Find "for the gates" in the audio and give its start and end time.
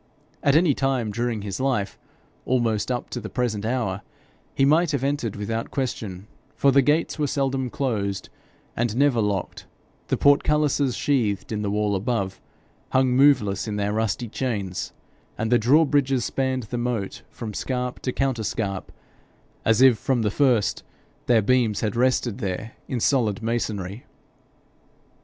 6.55-7.19